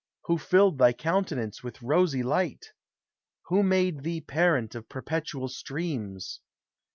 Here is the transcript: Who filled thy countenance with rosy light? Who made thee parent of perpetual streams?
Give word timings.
Who 0.23 0.39
filled 0.39 0.79
thy 0.79 0.93
countenance 0.93 1.61
with 1.61 1.83
rosy 1.83 2.23
light? 2.23 2.73
Who 3.49 3.61
made 3.61 4.01
thee 4.01 4.19
parent 4.21 4.73
of 4.73 4.89
perpetual 4.89 5.47
streams? 5.47 6.39